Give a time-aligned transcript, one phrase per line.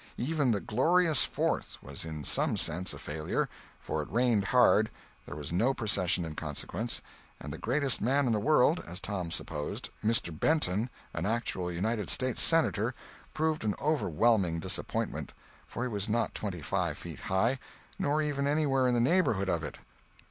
[0.17, 3.47] Even the Glorious Fourth was in some sense a failure,
[3.79, 4.89] for it rained hard,
[5.27, 7.03] there was no procession in consequence,
[7.39, 10.31] and the greatest man in the world (as Tom supposed), Mr.
[10.39, 12.95] Benton, an actual United States Senator,
[13.35, 17.59] proved an overwhelming disappointment—for he was not twenty five feet high,
[17.99, 19.77] nor even anywhere in the neighborhood of it.